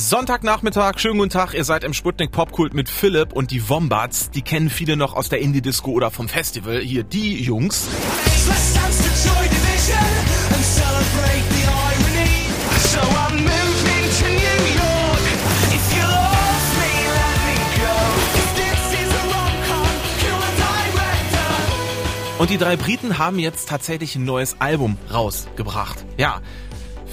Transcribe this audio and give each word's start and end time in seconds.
Sonntagnachmittag, 0.00 1.00
schönen 1.00 1.18
guten 1.18 1.30
Tag, 1.30 1.54
ihr 1.54 1.64
seid 1.64 1.82
im 1.82 1.92
Sputnik 1.92 2.30
Popkult 2.30 2.72
mit 2.72 2.88
Philipp 2.88 3.32
und 3.32 3.50
die 3.50 3.68
Wombats, 3.68 4.30
die 4.30 4.42
kennen 4.42 4.70
viele 4.70 4.96
noch 4.96 5.14
aus 5.14 5.28
der 5.28 5.40
Indie-Disco 5.40 5.90
oder 5.90 6.12
vom 6.12 6.28
Festival. 6.28 6.78
Hier 6.78 7.02
die 7.02 7.42
Jungs. 7.42 7.88
Und 22.38 22.50
die 22.50 22.56
drei 22.56 22.76
Briten 22.76 23.18
haben 23.18 23.40
jetzt 23.40 23.68
tatsächlich 23.68 24.14
ein 24.14 24.24
neues 24.24 24.60
Album 24.60 24.96
rausgebracht. 25.12 26.04
Ja, 26.18 26.40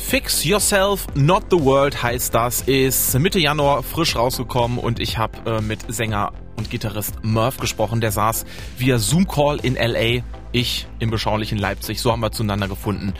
Fix 0.07 0.45
Yourself, 0.45 1.07
Not 1.15 1.45
the 1.49 1.59
World 1.59 2.03
heißt 2.03 2.35
das, 2.35 2.61
ist 2.61 3.17
Mitte 3.17 3.39
Januar 3.39 3.81
frisch 3.81 4.15
rausgekommen 4.15 4.77
und 4.77 4.99
ich 4.99 5.17
habe 5.17 5.49
äh, 5.49 5.61
mit 5.61 5.79
Sänger 5.87 6.31
und 6.57 6.69
Gitarrist 6.69 7.15
Murph 7.23 7.57
gesprochen, 7.57 8.01
der 8.01 8.11
saß 8.11 8.45
via 8.77 8.99
Zoom-Call 8.99 9.57
in 9.63 9.73
LA, 9.73 10.21
ich 10.51 10.85
im 10.99 11.09
beschaulichen 11.09 11.57
Leipzig, 11.57 11.99
so 11.99 12.11
haben 12.11 12.19
wir 12.19 12.31
zueinander 12.31 12.67
gefunden. 12.67 13.15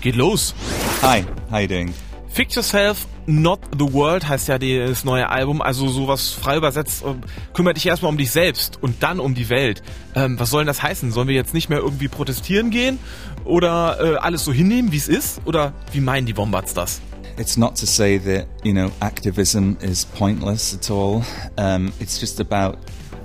Geht 0.00 0.16
los! 0.16 0.56
Hi, 1.02 1.24
you 1.52 1.68
doing? 1.68 1.94
Fix 2.34 2.56
Yourself, 2.56 3.06
Not 3.26 3.60
the 3.78 3.92
World 3.92 4.28
heißt 4.28 4.48
ja 4.48 4.58
das 4.58 5.04
neue 5.04 5.28
Album, 5.28 5.62
also 5.62 5.86
sowas 5.86 6.30
frei 6.30 6.56
übersetzt, 6.56 7.04
äh, 7.04 7.14
kümmere 7.52 7.74
dich 7.74 7.86
erstmal 7.86 8.10
um 8.10 8.18
dich 8.18 8.32
selbst 8.32 8.82
und 8.82 9.04
dann 9.04 9.20
um 9.20 9.36
die 9.36 9.50
Welt. 9.50 9.84
Ähm, 10.16 10.36
was 10.40 10.50
soll 10.50 10.62
denn 10.62 10.66
das 10.66 10.82
heißen? 10.82 11.12
Sollen 11.12 11.28
wir 11.28 11.36
jetzt 11.36 11.54
nicht 11.54 11.68
mehr 11.68 11.78
irgendwie 11.78 12.08
protestieren 12.08 12.70
gehen 12.70 12.98
oder 13.44 13.98
äh, 14.00 14.16
alles 14.16 14.44
so 14.44 14.52
hinnehmen, 14.52 14.90
wie 14.90 14.96
es 14.96 15.06
ist? 15.06 15.42
Oder 15.44 15.74
wie 15.92 16.00
meinen 16.00 16.26
die 16.26 16.36
Wombats 16.36 16.74
das? 16.74 17.00
It's 17.38 17.56
not 17.56 17.78
to 17.78 17.86
say 17.86 18.18
that, 18.18 18.48
you 18.64 18.72
know, 18.72 18.90
activism 18.98 19.76
is 19.80 20.04
pointless 20.04 20.74
at 20.74 20.90
all. 20.90 21.22
Um, 21.56 21.92
it's 22.00 22.20
just 22.20 22.40
about 22.40 22.78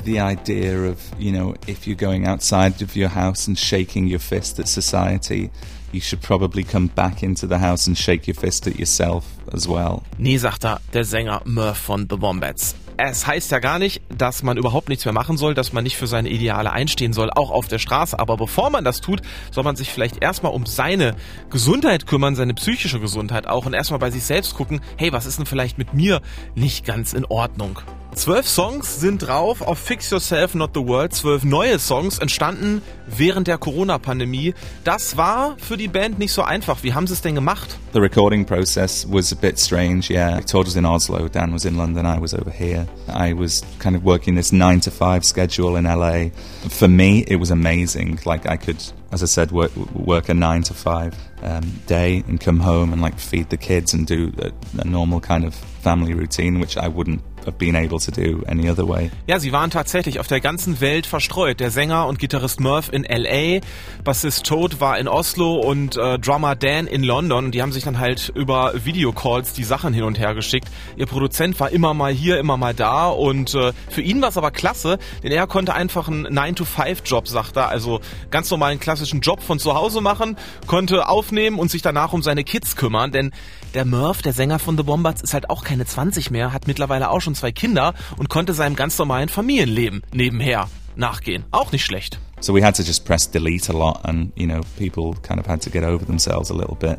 the 0.06 0.20
idea 0.20 0.88
of, 0.88 1.00
you 1.18 1.32
know, 1.32 1.56
if 1.68 1.88
you're 1.88 1.98
going 1.98 2.28
outside 2.28 2.84
of 2.84 2.96
your 2.96 3.10
house 3.10 3.48
and 3.48 3.58
shaking 3.58 4.08
your 4.08 4.20
fist 4.20 4.60
at 4.60 4.68
society, 4.68 5.50
you 5.92 6.02
should 6.02 6.22
probably 6.22 6.64
come 6.64 6.90
back 6.96 7.24
into 7.24 7.48
the 7.48 7.60
house 7.60 7.88
and 7.88 7.98
shake 7.98 8.28
your 8.28 8.36
fist 8.36 8.68
at 8.68 8.78
yourself 8.78 9.26
as 9.52 9.68
well. 9.68 10.02
Nee, 10.18 10.38
sagt 10.38 10.66
er, 10.66 10.80
der 10.94 11.04
Sänger 11.04 11.42
Murph 11.46 11.78
von 11.78 12.08
The 12.10 12.22
Wombats. 12.22 12.76
Es 13.02 13.26
heißt 13.26 13.52
ja 13.52 13.60
gar 13.60 13.80
nicht, 13.80 14.02
dass 14.10 14.44
man 14.44 14.58
überhaupt 14.58 14.90
nichts 14.90 15.06
mehr 15.06 15.14
machen 15.14 15.38
soll, 15.38 15.54
dass 15.54 15.72
man 15.72 15.86
nicht 15.86 15.96
für 15.96 16.06
seine 16.06 16.28
Ideale 16.28 16.74
einstehen 16.74 17.14
soll, 17.14 17.30
auch 17.30 17.50
auf 17.50 17.70
der 17.70 17.80
Straße. 17.80 18.20
Aber 18.20 18.36
bevor 18.36 18.70
man 18.72 18.84
das 18.84 19.00
tut, 19.00 19.22
soll 19.52 19.64
man 19.64 19.78
sich 19.78 19.90
vielleicht 19.90 20.22
erstmal 20.22 20.52
um 20.52 20.66
seine 20.66 21.16
Gesundheit 21.50 22.08
kümmern, 22.08 22.36
seine 22.36 22.54
psychische 22.56 23.00
Gesundheit 23.00 23.48
auch 23.48 23.66
und 23.66 23.74
erstmal 23.74 24.00
bei 24.00 24.12
sich 24.12 24.24
selbst 24.24 24.54
gucken, 24.54 24.82
hey, 24.98 25.14
was 25.14 25.26
ist 25.26 25.40
denn 25.40 25.46
vielleicht 25.46 25.78
mit 25.78 25.94
mir 25.94 26.22
nicht 26.56 26.86
ganz 26.86 27.14
in 27.14 27.24
Ordnung? 27.24 27.80
Zwölf 28.16 28.48
Songs 28.50 29.00
sind 29.00 29.20
drauf 29.20 29.62
auf 29.62 29.78
Fix 29.78 30.10
Yourself 30.10 30.54
Not 30.56 30.72
the 30.74 30.86
World. 30.86 31.14
Zwölf 31.14 31.44
neue 31.44 31.80
Songs 31.80 32.18
entstanden 32.18 32.82
während 33.08 33.48
der 33.48 33.58
Corona-Pandemie. 33.58 34.56
Das 34.84 35.16
war 35.16 35.56
für 35.58 35.78
die 35.78 35.88
Band 35.88 36.20
nicht 36.20 36.34
so 36.34 36.42
einfach. 36.42 36.84
Wie 36.84 36.94
haben 36.94 37.08
sie 37.08 37.14
es 37.14 37.22
denn 37.22 37.36
gemacht? 37.36 37.78
The 37.94 38.00
recording 38.00 38.46
process 38.46 39.08
was 39.10 39.32
a 39.32 39.36
bit 39.36 39.60
strange, 39.60 40.10
yeah. 40.10 40.42
Todd 40.42 40.68
was 40.68 40.76
in 40.76 40.86
Oslo, 40.86 41.30
Dan 41.30 41.54
was 41.54 41.66
in 41.66 41.78
London, 41.78 42.06
I 42.06 42.20
was 42.20 42.34
over 42.34 42.52
here. 42.52 42.88
I 43.08 43.34
was 43.34 43.64
kind 43.80 43.96
of 43.96 44.04
working 44.04 44.36
this 44.36 44.52
nine 44.52 44.82
to 44.82 44.92
five 44.92 45.24
schedule 45.24 45.78
in 45.78 45.86
LA. 45.86 46.32
For 46.70 46.88
me, 46.90 47.24
it 47.28 47.40
was 47.40 47.52
amazing. 47.52 48.20
Like 48.26 48.50
I 48.50 48.58
could, 48.58 48.84
as 49.12 49.24
I 49.24 49.26
said, 49.26 49.52
work, 49.52 49.72
work 49.94 50.30
a 50.30 50.34
nine 50.34 50.64
to 50.64 50.74
five 50.74 51.16
um, 51.42 51.82
day 51.88 52.24
and 52.28 52.40
come 52.40 52.60
home 52.60 52.94
and 52.94 53.02
like 53.02 53.20
feed 53.20 53.50
the 53.50 53.58
kids 53.58 53.94
and 53.94 54.06
do 54.06 54.32
a, 54.40 54.52
a 54.82 54.86
normal 54.86 55.20
kind 55.20 55.46
of 55.46 55.56
family 55.56 56.14
routine, 56.14 56.60
which 56.60 56.78
I 56.78 56.88
wouldn't 56.88 57.22
have 57.46 57.58
been 57.58 57.76
able 57.76 58.00
to 58.00 58.12
do 58.12 58.44
any 58.48 58.70
other 58.70 58.88
way. 58.88 59.12
Ja, 59.28 59.40
sie 59.40 59.52
waren 59.52 59.72
tatsächlich 59.72 60.20
auf 60.20 60.28
der 60.28 60.42
ganzen 60.42 60.82
Welt 60.82 61.06
verstreut. 61.06 61.60
Der 61.60 61.72
Sänger 61.72 62.08
und 62.08 62.20
Gitarrist 62.20 62.60
Murph 62.60 62.92
in 62.92 63.04
LA, 63.04 63.62
Bassist 64.04 64.46
Toad 64.46 64.82
war 64.82 65.00
in 65.00 65.08
Oslo 65.08 65.56
und 65.56 65.98
äh, 65.98 66.20
Drummer 66.20 66.56
Dan 66.56 66.88
in 66.88 67.04
London 67.04 67.52
die 67.52 67.62
haben 67.62 67.72
sich 67.72 67.84
dann 67.84 68.00
halt 68.00 68.32
über 68.36 68.74
Videocalls 68.84 69.54
die 69.54 69.64
Sachen 69.64 69.94
hin 69.94 70.04
und 70.04 70.20
her 70.20 70.36
geschickt. 70.36 70.68
Ihr 70.98 71.06
Produzent 71.06 71.60
war 71.60 71.72
immer 71.72 71.94
mal 71.94 72.12
hier, 72.12 72.40
immer 72.40 72.58
mal 72.58 72.74
da 72.74 73.08
und 73.08 73.56
äh, 73.56 73.72
für 73.90 74.02
ihn 74.02 74.22
war 74.22 74.30
es 74.30 74.38
aber 74.38 74.52
klasse, 74.52 75.00
denn 75.24 75.32
er 75.32 75.48
konnte 75.48 75.74
einfach 75.74 76.08
einen 76.08 76.28
9-to-5-Job, 76.28 77.28
sagt 77.28 77.56
er, 77.56 77.70
also 77.70 78.02
ganz 78.30 78.52
normalen 78.52 78.80
klassischen 78.80 78.99
Job 79.06 79.42
von 79.42 79.60
zu 79.60 79.74
Hause 79.74 80.02
machen, 80.02 80.38
konnte 80.68 81.08
aufnehmen 81.08 81.60
und 81.60 81.72
sich 81.72 81.82
danach 81.82 82.14
um 82.14 82.24
seine 82.24 82.44
Kids 82.44 82.76
kümmern, 82.76 83.12
denn 83.12 83.32
der 83.74 83.86
Murph, 83.86 84.22
der 84.22 84.34
Sänger 84.34 84.60
von 84.60 84.78
The 84.78 84.88
Wombats, 84.88 85.22
ist 85.22 85.34
halt 85.34 85.50
auch 85.50 85.64
keine 85.64 85.86
20 85.86 86.32
mehr, 86.32 86.54
hat 86.54 86.68
mittlerweile 86.68 87.10
auch 87.10 87.22
schon 87.22 87.36
zwei 87.36 87.52
Kinder 87.52 87.94
und 88.18 88.30
konnte 88.30 88.54
seinem 88.54 88.76
ganz 88.76 88.98
normalen 88.98 89.30
Familienleben 89.30 90.04
nebenher 90.12 90.70
nachgehen. 90.96 91.46
Auch 91.52 91.72
nicht 91.72 91.86
schlecht. 91.86 92.20
So 92.42 92.54
we 92.54 92.64
had 92.64 92.76
to 92.78 92.84
just 92.84 93.06
press 93.06 93.30
delete 93.30 93.70
a 93.70 93.74
lot, 93.74 94.06
and 94.06 94.32
you 94.36 94.48
know, 94.48 94.62
people 94.78 95.14
kind 95.22 95.40
of 95.40 95.48
had 95.48 95.62
to 95.64 95.70
get 95.70 95.84
over 95.84 96.06
themselves 96.06 96.52
a 96.52 96.54
little 96.54 96.76
bit, 96.76 96.98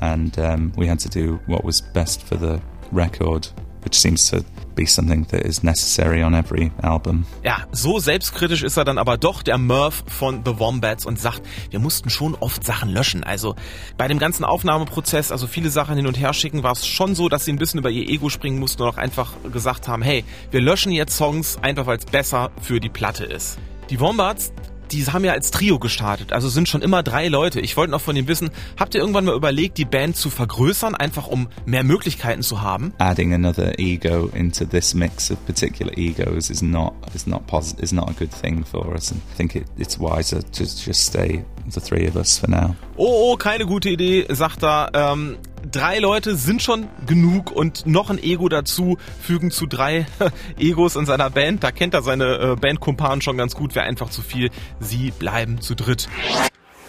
and 0.00 0.36
um, 0.38 0.72
we 0.76 0.88
had 0.88 1.00
to 1.00 1.08
do 1.08 1.38
what 1.46 1.64
was 1.64 1.80
best 1.80 2.22
for 2.22 2.36
the 2.36 2.60
record, 2.92 3.48
which 3.84 3.98
seems 3.98 4.30
to 4.30 4.38
be 4.74 4.86
something 4.86 5.26
that 5.28 5.42
is 5.42 5.62
necessary 5.62 6.22
on 6.22 6.34
every 6.34 6.72
album. 6.82 7.26
Ja, 7.42 7.66
so 7.72 7.98
selbstkritisch 7.98 8.62
ist 8.62 8.76
er 8.76 8.84
dann 8.84 8.98
aber 8.98 9.16
doch 9.16 9.42
der 9.42 9.58
Murph 9.58 10.04
von 10.06 10.42
The 10.44 10.58
Wombats 10.58 11.06
und 11.06 11.20
sagt, 11.20 11.42
wir 11.70 11.78
mussten 11.78 12.10
schon 12.10 12.34
oft 12.34 12.64
Sachen 12.64 12.90
löschen. 12.90 13.24
Also 13.24 13.54
bei 13.96 14.08
dem 14.08 14.18
ganzen 14.18 14.44
Aufnahmeprozess, 14.44 15.30
also 15.30 15.46
viele 15.46 15.70
Sachen 15.70 15.96
hin 15.96 16.06
und 16.06 16.18
her 16.18 16.32
schicken, 16.32 16.62
war 16.62 16.72
es 16.72 16.86
schon 16.86 17.14
so, 17.14 17.28
dass 17.28 17.44
sie 17.44 17.52
ein 17.52 17.58
bisschen 17.58 17.80
über 17.80 17.90
ihr 17.90 18.08
Ego 18.08 18.28
springen 18.28 18.58
mussten 18.58 18.82
und 18.82 18.88
auch 18.88 18.96
einfach 18.96 19.32
gesagt 19.52 19.88
haben, 19.88 20.02
hey, 20.02 20.24
wir 20.50 20.60
löschen 20.60 20.92
jetzt 20.92 21.16
Songs 21.16 21.58
einfach, 21.62 21.86
weil 21.86 21.98
es 21.98 22.06
besser 22.06 22.50
für 22.60 22.80
die 22.80 22.88
Platte 22.88 23.24
ist. 23.24 23.58
Die 23.90 24.00
Wombats, 24.00 24.52
die 24.92 25.04
haben 25.06 25.24
ja 25.24 25.32
als 25.32 25.50
Trio 25.50 25.78
gestartet, 25.78 26.32
also 26.32 26.48
sind 26.48 26.68
schon 26.68 26.82
immer 26.82 27.02
drei 27.02 27.28
Leute. 27.28 27.60
Ich 27.60 27.76
wollte 27.76 27.90
noch 27.92 28.00
von 28.00 28.16
ihm 28.16 28.28
wissen, 28.28 28.50
habt 28.78 28.94
ihr 28.94 29.00
irgendwann 29.00 29.24
mal 29.24 29.34
überlegt, 29.34 29.78
die 29.78 29.84
Band 29.84 30.16
zu 30.16 30.30
vergrößern, 30.30 30.94
einfach 30.94 31.26
um 31.26 31.48
mehr 31.66 31.84
Möglichkeiten 31.84 32.42
zu 32.42 32.62
haben? 32.62 32.92
Adding 32.98 33.34
another 33.34 33.78
ego 33.78 34.30
into 34.34 34.64
this 34.64 34.94
mix 34.94 35.30
of 35.30 35.44
particular 35.46 35.96
egos 35.96 36.50
is 36.50 36.62
not 36.62 36.92
is 37.14 37.26
not 37.26 37.46
posit- 37.46 37.80
is 37.80 37.92
not 37.92 38.08
a 38.08 38.12
good 38.12 38.30
thing 38.30 38.64
for 38.64 38.86
us, 38.94 39.10
and 39.12 39.20
I 39.32 39.36
think 39.36 39.54
it, 39.54 39.64
it's 39.76 39.98
wiser 39.98 40.40
to 40.42 40.64
just 40.64 41.06
stay 41.06 41.44
the 41.70 41.80
three 41.80 42.06
of 42.06 42.16
us 42.16 42.38
for 42.38 42.48
now. 42.48 42.74
Oh, 42.96 43.32
oh, 43.32 43.36
keine 43.36 43.66
gute 43.66 43.90
Idee, 43.90 44.26
sagt 44.28 44.62
er. 44.62 44.90
Ähm, 44.94 45.36
drei 45.70 45.98
Leute 45.98 46.36
sind 46.36 46.62
schon 46.62 46.88
genug 47.06 47.50
und 47.50 47.86
noch 47.86 48.10
ein 48.10 48.22
Ego 48.22 48.48
dazu 48.48 48.98
fügen 49.20 49.50
zu 49.50 49.66
drei 49.66 50.06
Egos 50.58 50.96
in 50.96 51.06
seiner 51.06 51.30
Band. 51.30 51.62
Da 51.64 51.72
kennt 51.72 51.94
er 51.94 52.02
seine 52.02 52.38
äh, 52.38 52.56
Bandkumpanen 52.56 53.22
schon 53.22 53.36
ganz 53.36 53.54
gut. 53.54 53.74
Wäre 53.74 53.86
einfach 53.86 54.10
zu 54.10 54.22
viel. 54.22 54.50
Sie 54.80 55.10
bleiben 55.10 55.60
zu 55.60 55.74
dritt. 55.74 56.08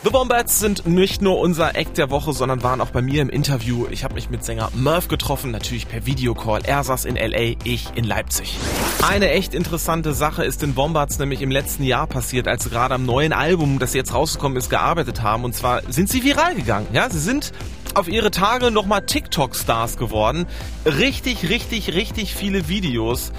The 0.06 0.14
Wombats 0.14 0.60
sind 0.60 0.86
nicht 0.86 1.24
nur 1.24 1.40
unser 1.40 1.76
Act 1.76 1.98
der 1.98 2.12
Woche, 2.12 2.32
sondern 2.32 2.62
waren 2.62 2.80
auch 2.80 2.92
bei 2.92 3.02
mir 3.02 3.24
im 3.24 3.30
Interview. 3.30 3.88
Ich 3.90 4.04
habe 4.04 4.14
mich 4.14 4.30
mit 4.30 4.44
Sänger 4.44 4.70
Murph 4.76 5.08
getroffen, 5.08 5.50
natürlich 5.50 5.88
per 5.88 6.06
Videocall. 6.06 6.62
Er 6.64 6.84
saß 6.84 7.06
in 7.06 7.16
LA, 7.16 7.56
ich 7.64 7.88
in 7.96 8.04
Leipzig. 8.04 8.56
Eine 9.02 9.32
echt 9.32 9.56
interessante 9.56 10.14
Sache 10.14 10.46
ist 10.46 10.62
den 10.62 10.76
Wombats 10.76 11.18
nämlich 11.18 11.42
im 11.42 11.50
letzten 11.50 11.82
Jahr 11.82 12.06
passiert, 12.06 12.48
als 12.48 12.66
sie 12.66 12.70
gerade 12.70 12.94
am 12.94 13.04
neuen 13.08 13.34
Album, 13.34 13.80
das 13.80 13.96
jetzt 13.96 14.14
rausgekommen 14.14 14.60
ist, 14.60 14.70
gearbeitet 14.70 15.24
haben. 15.24 15.44
Und 15.44 15.56
zwar 15.56 15.82
sind 15.92 16.08
sie 16.08 16.24
viral 16.24 16.54
gegangen. 16.54 16.86
Ja, 16.94 17.10
sie 17.10 17.18
sind 17.18 17.52
auf 17.96 18.08
ihre 18.08 18.30
Tage 18.30 18.70
nochmal 18.70 19.08
TikTok-Stars 19.08 19.98
geworden. 19.98 20.46
Richtig, 20.86 21.50
richtig, 21.50 21.96
richtig 21.96 22.36
viele 22.36 22.68
Videos. 22.68 23.32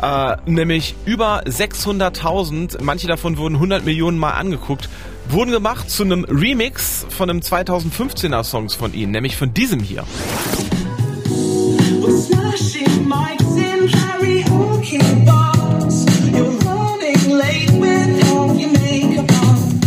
Äh, 0.00 0.36
nämlich 0.46 0.94
über 1.04 1.42
600.000, 1.42 2.82
manche 2.82 3.08
davon 3.08 3.36
wurden 3.36 3.56
100 3.56 3.84
Millionen 3.84 4.18
Mal 4.18 4.32
angeguckt, 4.32 4.88
wurden 5.28 5.50
gemacht 5.50 5.90
zu 5.90 6.04
einem 6.04 6.24
Remix 6.24 7.06
von 7.08 7.30
einem 7.30 7.40
2015er 7.40 8.44
Songs 8.44 8.74
von 8.74 8.94
ihnen, 8.94 9.12
nämlich 9.12 9.36
von 9.36 9.52
diesem 9.52 9.80
hier. 9.80 10.04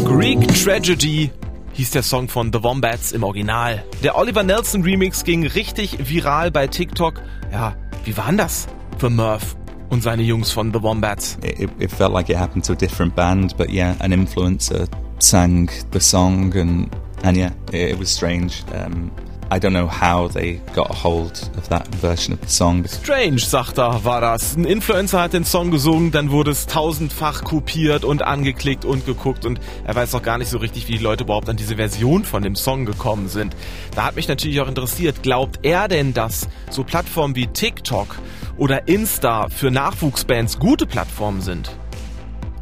Greek 0.05 0.47
Tragedy 0.63 1.31
hieß 1.73 1.91
der 1.91 2.03
Song 2.03 2.27
von 2.27 2.51
The 2.51 2.63
Wombats 2.63 3.11
im 3.11 3.23
Original. 3.23 3.83
Der 4.03 4.17
Oliver 4.17 4.43
Nelson 4.43 4.81
Remix 4.81 5.23
ging 5.23 5.45
richtig 5.45 6.09
viral 6.09 6.49
bei 6.51 6.67
TikTok. 6.67 7.21
Ja, 7.51 7.75
wie 8.03 8.17
war 8.17 8.27
denn 8.27 8.37
das 8.37 8.67
für 8.97 9.09
Murph 9.09 9.55
und 9.89 10.01
seine 10.01 10.23
Jungs 10.23 10.51
von 10.51 10.73
The 10.73 10.81
Wombats? 10.81 11.37
It, 11.43 11.69
it 11.79 11.91
felt 11.91 12.13
like 12.13 12.29
it 12.29 12.37
happened 12.37 12.65
to 12.65 12.73
a 12.73 12.75
different 12.75 13.15
band, 13.15 13.55
but 13.57 13.69
yeah, 13.69 13.95
an 13.99 14.11
influencer 14.11 14.87
sang 15.19 15.69
the 15.91 15.99
song, 15.99 16.55
and 16.55 16.89
and 17.23 17.37
yeah, 17.37 17.51
it, 17.71 17.91
it 17.91 17.99
was 17.99 18.09
strange. 18.09 18.63
Um, 18.73 19.11
I 19.49 19.59
don't 19.59 19.71
know 19.71 19.87
how 19.87 20.27
they 20.27 20.59
got 20.75 20.89
a 20.89 20.93
hold 20.93 21.49
of 21.55 21.69
that 21.69 21.87
version 21.95 22.33
of 22.33 22.41
the 22.41 22.49
song. 22.49 22.85
Strange, 22.85 23.39
sagt 23.39 23.77
er, 23.77 24.03
war 24.03 24.19
das. 24.19 24.57
Ein 24.57 24.65
Influencer 24.65 25.21
hat 25.21 25.31
den 25.31 25.45
Song 25.45 25.71
gesungen, 25.71 26.11
dann 26.11 26.31
wurde 26.31 26.51
es 26.51 26.65
tausendfach 26.65 27.45
kopiert 27.45 28.03
und 28.03 28.23
angeklickt 28.23 28.83
und 28.83 29.05
geguckt 29.05 29.45
und 29.45 29.61
er 29.85 29.95
weiß 29.95 30.15
auch 30.15 30.21
gar 30.21 30.37
nicht 30.37 30.49
so 30.49 30.57
richtig, 30.57 30.89
wie 30.89 30.97
die 30.97 31.03
Leute 31.03 31.23
überhaupt 31.23 31.47
an 31.47 31.55
diese 31.55 31.77
Version 31.77 32.25
von 32.25 32.43
dem 32.43 32.55
Song 32.55 32.85
gekommen 32.85 33.29
sind. 33.29 33.55
Da 33.95 34.03
hat 34.03 34.17
mich 34.17 34.27
natürlich 34.27 34.59
auch 34.59 34.67
interessiert, 34.67 35.23
glaubt 35.23 35.59
er 35.63 35.87
denn, 35.87 36.13
dass 36.13 36.49
so 36.69 36.83
Plattformen 36.83 37.35
wie 37.35 37.47
TikTok 37.47 38.17
oder 38.57 38.89
Insta 38.89 39.47
für 39.47 39.71
Nachwuchsbands 39.71 40.59
gute 40.59 40.85
Plattformen 40.85 41.39
sind? 41.39 41.71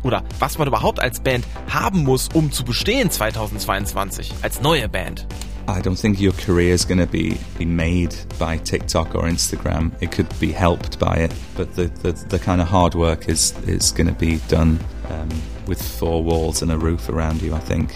Oder 0.05 0.23
was 0.37 0.59
man 0.59 0.67
überhaupt 0.67 0.99
als 0.99 1.19
Band 1.19 1.43
haben 1.67 2.03
muss, 2.03 2.29
um 2.35 2.51
zu 2.51 2.63
bestehen 2.63 3.09
2022, 3.09 4.31
als 4.43 4.61
neue 4.61 4.87
Band? 4.87 5.25
I 5.67 5.81
don't 5.81 5.99
think 5.99 6.19
your 6.21 6.33
career 6.33 6.75
is 6.75 6.87
going 6.87 6.99
to 6.99 7.07
be, 7.07 7.39
be 7.57 7.65
made 7.65 8.15
by 8.37 8.59
TikTok 8.59 9.15
or 9.15 9.23
Instagram. 9.23 9.91
It 10.01 10.11
could 10.11 10.27
be 10.39 10.51
helped 10.51 10.99
by 10.99 11.23
it, 11.23 11.33
but 11.57 11.73
the, 11.75 11.89
the, 12.03 12.11
the 12.29 12.37
kind 12.37 12.61
of 12.61 12.67
hard 12.67 12.93
work 12.93 13.27
is, 13.27 13.55
is 13.67 13.91
going 13.91 14.05
to 14.05 14.13
be 14.13 14.39
done 14.47 14.79
um, 15.09 15.29
with 15.65 15.81
four 15.81 16.23
walls 16.23 16.61
and 16.61 16.71
a 16.71 16.77
roof 16.77 17.09
around 17.09 17.41
you, 17.41 17.55
I 17.55 17.59
think. 17.59 17.95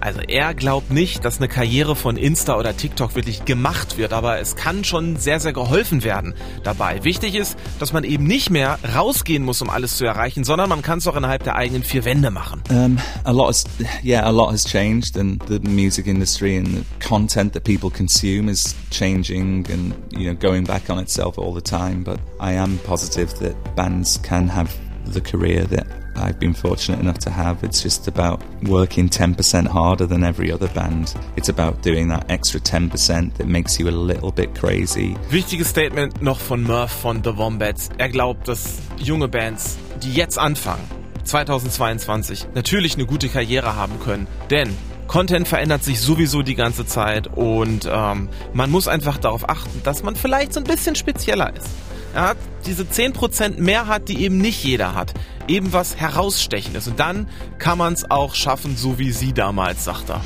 Also 0.00 0.20
er 0.20 0.54
glaubt 0.54 0.90
nicht, 0.90 1.24
dass 1.24 1.38
eine 1.38 1.48
Karriere 1.48 1.94
von 1.94 2.16
Insta 2.16 2.58
oder 2.58 2.74
TikTok 2.76 3.14
wirklich 3.14 3.44
gemacht 3.44 3.98
wird, 3.98 4.14
aber 4.14 4.40
es 4.40 4.56
kann 4.56 4.82
schon 4.82 5.16
sehr, 5.16 5.40
sehr 5.40 5.52
geholfen 5.52 6.02
werden 6.04 6.34
dabei. 6.64 7.04
Wichtig 7.04 7.34
ist, 7.34 7.56
dass 7.78 7.92
man 7.92 8.04
eben 8.04 8.24
nicht 8.24 8.48
mehr 8.48 8.78
rausgehen 8.94 9.44
muss, 9.44 9.60
um 9.60 9.68
alles 9.68 9.98
zu 9.98 10.06
erreichen, 10.06 10.44
sondern 10.44 10.70
man 10.70 10.80
kann 10.80 10.98
es 10.98 11.06
auch 11.06 11.16
innerhalb 11.16 11.44
der 11.44 11.56
eigenen 11.56 11.84
vier 11.84 12.04
Wände 12.06 12.30
machen. 12.30 12.62
Um, 12.70 12.98
a 13.24 13.30
lot 13.30 13.48
has, 13.48 13.64
yeah, 14.02 14.26
a 14.26 14.30
lot 14.30 14.50
has 14.52 14.64
changed 14.64 15.18
and 15.18 15.42
the 15.48 15.58
music 15.68 16.06
industry 16.06 16.56
and 16.56 16.68
the 16.68 16.84
content 17.06 17.52
that 17.52 17.64
people 17.64 17.90
consume 17.90 18.50
is 18.50 18.74
changing 18.90 19.66
and, 19.70 19.94
you 20.12 20.30
know, 20.30 20.34
going 20.34 20.64
back 20.64 20.88
on 20.88 20.98
itself 20.98 21.36
all 21.36 21.52
the 21.52 21.60
time. 21.60 22.02
But 22.02 22.18
I 22.40 22.54
am 22.54 22.78
positive 22.84 23.38
that 23.40 23.54
bands 23.76 24.18
can 24.22 24.48
have 24.48 24.74
the 25.04 25.20
career 25.20 25.64
that 25.66 25.86
I've 26.16 26.38
been 26.38 26.54
fortunate 26.54 27.00
enough 27.00 27.18
to 27.20 27.30
have. 27.30 27.62
It's 27.64 27.82
just 27.82 28.08
about 28.08 28.42
working 28.62 29.08
10% 29.08 29.66
harder 29.66 30.06
than 30.06 30.22
every 30.22 30.52
other 30.52 30.68
band. 30.68 31.14
It's 31.36 31.48
about 31.48 31.82
doing 31.82 32.08
that 32.08 32.30
extra 32.30 32.60
10% 32.60 33.34
that 33.36 33.46
makes 33.46 33.78
you 33.78 33.88
a 33.88 33.90
little 33.90 34.30
bit 34.30 34.54
crazy. 34.54 35.16
Wichtiges 35.30 35.68
Statement 35.68 36.22
noch 36.22 36.38
von 36.38 36.62
Murph 36.62 36.92
von 36.92 37.22
The 37.22 37.36
Wombats. 37.36 37.90
Er 37.98 38.08
glaubt, 38.08 38.48
dass 38.48 38.78
junge 38.98 39.28
Bands, 39.28 39.78
die 40.02 40.12
jetzt 40.12 40.38
anfangen, 40.38 40.82
2022, 41.24 42.48
natürlich 42.54 42.94
eine 42.94 43.06
gute 43.06 43.28
Karriere 43.28 43.76
haben 43.76 44.00
können. 44.00 44.26
Denn 44.50 44.76
Content 45.10 45.48
verändert 45.48 45.82
sich 45.82 46.00
sowieso 46.00 46.42
die 46.42 46.54
ganze 46.54 46.86
Zeit 46.86 47.26
und 47.36 47.88
ähm, 47.90 48.28
man 48.52 48.70
muss 48.70 48.86
einfach 48.86 49.18
darauf 49.18 49.48
achten, 49.48 49.82
dass 49.82 50.04
man 50.04 50.14
vielleicht 50.14 50.52
so 50.52 50.60
ein 50.60 50.64
bisschen 50.64 50.94
spezieller 50.94 51.52
ist. 51.56 51.68
Er 52.12 52.22
hat 52.22 52.36
diese 52.66 52.82
10% 52.82 53.60
mehr 53.60 53.86
hat, 53.86 54.08
die 54.08 54.22
eben 54.22 54.38
nicht 54.38 54.64
jeder 54.64 54.94
hat. 54.94 55.14
Eben 55.46 55.72
was 55.72 55.96
herausstechendes. 55.96 56.88
Und 56.88 56.98
dann 56.98 57.28
kann 57.58 57.78
man 57.78 57.92
es 57.92 58.10
auch 58.10 58.34
schaffen, 58.34 58.76
so 58.76 58.98
wie 58.98 59.12
sie 59.12 59.32
damals, 59.32 59.84
sagt 59.84 60.10
er. 60.10 60.20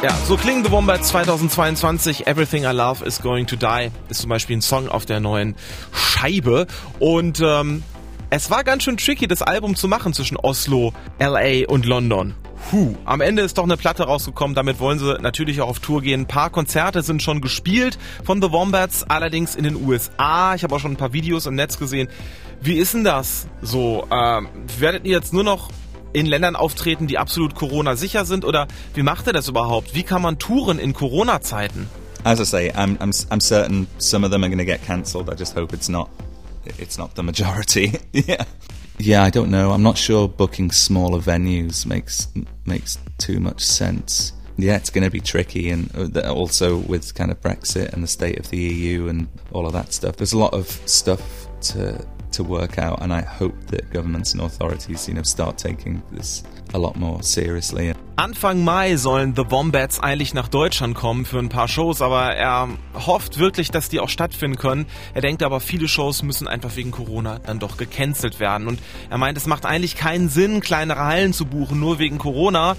Ja, 0.00 0.16
so 0.28 0.36
klingen 0.36 0.64
The 0.64 0.70
Wombats 0.70 1.08
2022. 1.08 2.28
Everything 2.28 2.62
I 2.62 2.68
Love 2.68 3.04
is 3.04 3.20
Going 3.20 3.48
to 3.48 3.56
Die 3.56 3.90
ist 4.08 4.20
zum 4.20 4.30
Beispiel 4.30 4.58
ein 4.58 4.62
Song 4.62 4.88
auf 4.88 5.06
der 5.06 5.18
neuen 5.18 5.56
Scheibe. 5.92 6.68
Und 7.00 7.40
ähm, 7.40 7.82
es 8.30 8.48
war 8.48 8.62
ganz 8.62 8.84
schön 8.84 8.96
tricky, 8.96 9.26
das 9.26 9.42
Album 9.42 9.74
zu 9.74 9.88
machen 9.88 10.14
zwischen 10.14 10.36
Oslo, 10.36 10.92
LA 11.18 11.66
und 11.66 11.84
London. 11.84 12.34
Puh, 12.70 12.94
am 13.06 13.22
Ende 13.22 13.40
ist 13.40 13.56
doch 13.56 13.64
eine 13.64 13.78
Platte 13.78 14.04
rausgekommen. 14.04 14.54
Damit 14.54 14.78
wollen 14.78 14.98
sie 14.98 15.16
natürlich 15.22 15.62
auch 15.62 15.68
auf 15.68 15.80
Tour 15.80 16.02
gehen. 16.02 16.22
Ein 16.22 16.26
paar 16.26 16.50
Konzerte 16.50 17.00
sind 17.00 17.22
schon 17.22 17.40
gespielt 17.40 17.98
von 18.24 18.42
The 18.42 18.52
Wombats, 18.52 19.04
allerdings 19.04 19.54
in 19.54 19.64
den 19.64 19.74
USA. 19.74 20.54
Ich 20.54 20.64
habe 20.64 20.74
auch 20.74 20.78
schon 20.78 20.92
ein 20.92 20.96
paar 20.96 21.14
Videos 21.14 21.46
im 21.46 21.54
Netz 21.54 21.78
gesehen. 21.78 22.08
Wie 22.60 22.74
ist 22.74 22.92
denn 22.92 23.04
das 23.04 23.46
so? 23.62 24.06
Ähm, 24.10 24.48
werdet 24.78 25.06
ihr 25.06 25.12
jetzt 25.12 25.32
nur 25.32 25.44
noch 25.44 25.70
in 26.12 26.26
Ländern 26.26 26.56
auftreten, 26.56 27.06
die 27.06 27.16
absolut 27.16 27.54
Corona 27.54 27.96
sicher 27.96 28.26
sind? 28.26 28.44
Oder 28.44 28.68
wie 28.92 29.02
macht 29.02 29.26
ihr 29.26 29.32
das 29.32 29.48
überhaupt? 29.48 29.94
Wie 29.94 30.02
kann 30.02 30.20
man 30.20 30.38
touren 30.38 30.78
in 30.78 30.92
Corona-Zeiten? 30.92 31.88
As 32.24 32.38
I 32.38 32.44
say, 32.44 32.70
I'm, 32.72 32.98
I'm, 32.98 33.12
I'm 33.30 33.40
certain 33.40 33.86
some 33.96 34.26
of 34.26 34.30
them 34.30 34.42
are 34.42 34.50
going 34.50 34.58
to 34.58 34.66
get 34.66 34.84
cancelled. 34.84 35.30
I 35.32 35.38
just 35.38 35.56
hope 35.56 35.74
it's 35.74 35.88
not, 35.88 36.10
it's 36.78 36.98
not 36.98 37.14
the 37.14 37.22
majority. 37.22 37.98
yeah. 38.12 38.44
Yeah, 38.98 39.22
I 39.22 39.30
don't 39.30 39.50
know. 39.50 39.70
I'm 39.70 39.82
not 39.82 39.96
sure 39.96 40.28
booking 40.28 40.70
smaller 40.72 41.20
venues 41.20 41.86
makes 41.86 42.28
makes 42.66 42.98
too 43.18 43.38
much 43.38 43.64
sense. 43.64 44.32
Yeah, 44.56 44.74
it's 44.76 44.90
going 44.90 45.04
to 45.04 45.10
be 45.10 45.20
tricky, 45.20 45.70
and 45.70 46.16
uh, 46.16 46.32
also 46.32 46.78
with 46.78 47.14
kind 47.14 47.30
of 47.30 47.40
Brexit 47.40 47.92
and 47.92 48.02
the 48.02 48.08
state 48.08 48.40
of 48.40 48.50
the 48.50 48.58
EU 48.58 49.06
and 49.06 49.28
all 49.52 49.66
of 49.66 49.72
that 49.72 49.92
stuff. 49.92 50.16
There's 50.16 50.32
a 50.32 50.38
lot 50.38 50.52
of 50.52 50.66
stuff 50.66 51.46
to 51.60 52.04
to 52.32 52.48
work 52.48 52.78
out, 52.78 53.00
and 53.00 53.12
I 53.12 53.22
hope 53.22 53.54
that 53.70 53.90
governments 53.92 54.32
and 54.34 54.42
authorities, 54.42 55.08
you 55.08 55.14
know, 55.14 55.22
start 55.22 55.58
taking 55.58 56.02
this 56.14 56.42
a 56.74 56.78
lot 56.78 56.96
more 56.96 57.22
seriously. 57.22 57.94
Anfang 58.16 58.64
Mai 58.64 58.96
sollen 58.96 59.34
The 59.36 59.50
Wombats 59.50 60.00
eigentlich 60.00 60.34
nach 60.34 60.48
Deutschland 60.48 60.94
kommen 60.94 61.24
für 61.24 61.38
ein 61.38 61.48
paar 61.48 61.68
Shows, 61.68 62.02
aber 62.02 62.34
er 62.34 62.68
hofft 62.94 63.38
wirklich, 63.38 63.70
dass 63.70 63.88
die 63.88 64.00
auch 64.00 64.08
stattfinden 64.08 64.58
können. 64.58 64.86
Er 65.14 65.20
denkt 65.20 65.42
aber, 65.42 65.60
viele 65.60 65.86
Shows 65.88 66.22
müssen 66.22 66.48
einfach 66.48 66.74
wegen 66.76 66.90
Corona 66.90 67.38
dann 67.38 67.58
doch 67.58 67.76
gecancelt 67.76 68.40
werden. 68.40 68.66
Und 68.66 68.80
er 69.08 69.18
meint, 69.18 69.38
es 69.38 69.46
macht 69.46 69.66
eigentlich 69.66 69.96
keinen 69.96 70.28
Sinn, 70.28 70.60
kleinere 70.60 71.04
Hallen 71.04 71.32
zu 71.32 71.46
buchen, 71.46 71.78
nur 71.78 71.98
wegen 71.98 72.18
Corona. 72.18 72.76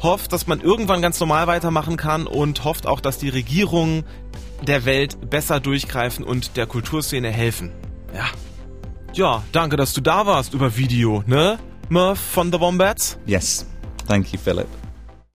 Hofft, 0.00 0.32
dass 0.32 0.48
man 0.48 0.60
irgendwann 0.60 1.00
ganz 1.00 1.20
normal 1.20 1.46
weitermachen 1.46 1.96
kann 1.96 2.26
und 2.26 2.64
hofft 2.64 2.86
auch, 2.88 3.00
dass 3.00 3.18
die 3.18 3.28
Regierungen 3.28 4.04
der 4.66 4.84
Welt 4.84 5.30
besser 5.30 5.60
durchgreifen 5.60 6.24
und 6.24 6.56
der 6.56 6.66
Kulturszene 6.66 7.30
helfen. 7.30 7.70
Ja, 8.14 8.26
ja, 9.14 9.42
danke, 9.52 9.76
dass 9.76 9.92
du 9.92 10.00
da 10.00 10.26
warst 10.26 10.54
über 10.54 10.76
Video, 10.76 11.22
ne? 11.26 11.58
Murph 11.88 12.20
von 12.20 12.50
The 12.52 12.60
Wombats? 12.60 13.18
Yes. 13.26 13.66
Thank 14.06 14.32
you, 14.32 14.38
Philip. 14.38 14.68